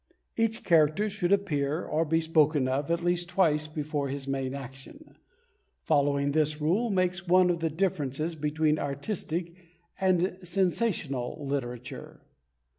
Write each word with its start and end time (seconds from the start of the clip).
Each 0.35 0.63
character 0.63 1.11
should 1.11 1.31
appear, 1.31 1.85
or 1.85 2.05
be 2.05 2.21
spoken 2.21 2.67
of, 2.67 2.89
at 2.89 3.03
least 3.03 3.29
twice 3.29 3.67
before 3.67 4.07
his 4.09 4.27
main 4.27 4.55
action. 4.55 5.15
Following 5.83 6.31
this 6.31 6.59
rule 6.59 6.89
makes 6.89 7.27
one 7.27 7.51
of 7.51 7.59
the 7.59 7.69
differences 7.69 8.35
between 8.35 8.79
artistic 8.79 9.53
and 9.99 10.39
sensational 10.41 11.45
literature. 11.45 12.21